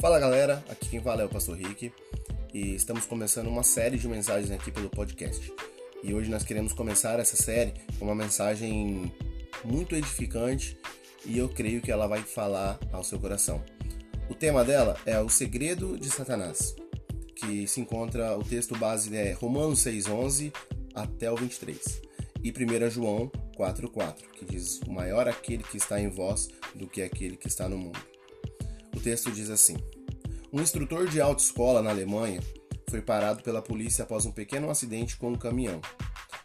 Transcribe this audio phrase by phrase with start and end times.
[0.00, 1.92] Fala galera, aqui quem fala é o Pastor Rick
[2.54, 5.52] e estamos começando uma série de mensagens aqui pelo podcast.
[6.02, 9.12] E hoje nós queremos começar essa série com uma mensagem
[9.62, 10.78] muito edificante
[11.26, 13.62] e eu creio que ela vai falar ao seu coração.
[14.30, 16.74] O tema dela é o segredo de Satanás,
[17.36, 20.50] que se encontra o texto base é Romanos 6:11
[20.94, 22.00] até o 23
[22.42, 26.86] e 1 João 4:4, que diz: "O maior é aquele que está em vós do
[26.86, 28.00] que aquele que está no mundo".
[28.94, 29.76] O texto diz assim:
[30.52, 32.40] Um instrutor de autoescola na Alemanha
[32.88, 35.80] foi parado pela polícia após um pequeno acidente com um caminhão.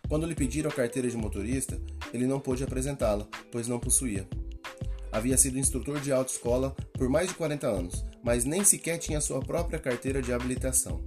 [0.07, 1.81] Quando lhe pediram a carteira de motorista,
[2.13, 4.27] ele não pôde apresentá-la, pois não possuía.
[5.11, 9.39] Havia sido instrutor de autoescola por mais de 40 anos, mas nem sequer tinha sua
[9.39, 11.03] própria carteira de habilitação.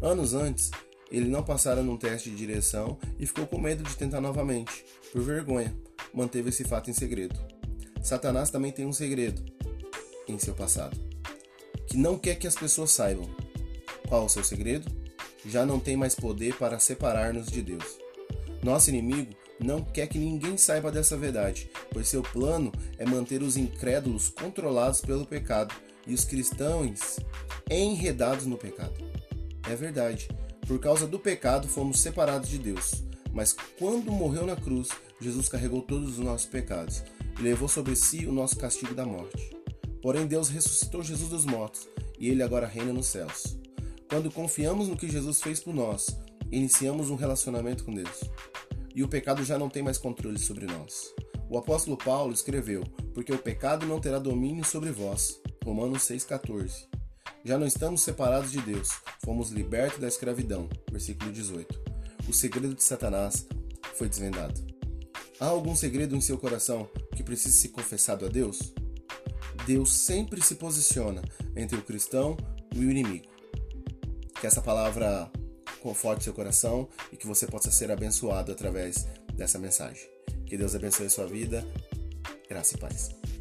[0.00, 0.70] Anos antes,
[1.10, 4.84] ele não passara num teste de direção e ficou com medo de tentar novamente.
[5.12, 5.74] Por vergonha,
[6.12, 7.38] manteve esse fato em segredo.
[8.02, 9.42] Satanás também tem um segredo
[10.28, 10.96] em seu passado,
[11.86, 13.28] que não quer que as pessoas saibam.
[14.08, 14.90] Qual o seu segredo?
[15.46, 17.98] Já não tem mais poder para separar-nos de Deus.
[18.62, 23.56] Nosso inimigo não quer que ninguém saiba dessa verdade, pois seu plano é manter os
[23.56, 25.74] incrédulos controlados pelo pecado
[26.06, 27.18] e os cristãos
[27.70, 28.94] enredados no pecado.
[29.68, 30.28] É verdade,
[30.66, 33.02] por causa do pecado fomos separados de Deus,
[33.32, 34.88] mas quando morreu na cruz,
[35.20, 37.02] Jesus carregou todos os nossos pecados
[37.38, 39.63] e levou sobre si o nosso castigo da morte.
[40.04, 41.88] Porém, Deus ressuscitou Jesus dos mortos
[42.18, 43.56] e ele agora reina nos céus.
[44.06, 46.08] Quando confiamos no que Jesus fez por nós,
[46.52, 48.20] iniciamos um relacionamento com Deus.
[48.94, 51.14] E o pecado já não tem mais controle sobre nós.
[51.48, 55.40] O apóstolo Paulo escreveu: Porque o pecado não terá domínio sobre vós.
[55.64, 56.86] Romanos 6,14.
[57.42, 58.90] Já não estamos separados de Deus,
[59.24, 60.68] fomos libertos da escravidão.
[60.92, 61.80] Versículo 18.
[62.28, 63.46] O segredo de Satanás
[63.94, 64.60] foi desvendado.
[65.40, 68.74] Há algum segredo em seu coração que precise ser confessado a Deus?
[69.66, 71.22] Deus sempre se posiciona
[71.56, 72.36] entre o cristão
[72.74, 73.26] e o inimigo.
[74.40, 75.30] Que essa palavra
[75.80, 80.08] conforte seu coração e que você possa ser abençoado através dessa mensagem.
[80.46, 81.66] Que Deus abençoe a sua vida.
[82.48, 83.33] Graça e paz.